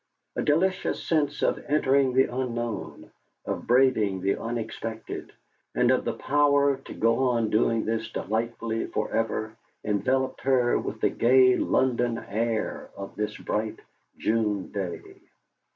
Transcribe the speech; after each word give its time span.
A 0.35 0.41
delicious 0.41 1.03
sense 1.03 1.43
of 1.43 1.63
entering 1.67 2.13
the 2.13 2.23
unknown, 2.23 3.11
of 3.45 3.67
braving 3.67 4.21
the 4.21 4.35
unexpected, 4.41 5.31
and 5.75 5.91
of 5.91 6.05
the 6.05 6.13
power 6.13 6.77
to 6.85 6.93
go 6.95 7.19
on 7.29 7.51
doing 7.51 7.85
this 7.85 8.09
delightfully 8.09 8.87
for 8.87 9.11
ever, 9.11 9.55
enveloped 9.83 10.41
her 10.41 10.79
with 10.79 11.01
the 11.01 11.09
gay 11.09 11.55
London 11.55 12.17
air 12.17 12.89
of 12.97 13.15
this 13.15 13.37
bright 13.37 13.77
June 14.17 14.71
day. 14.71 15.03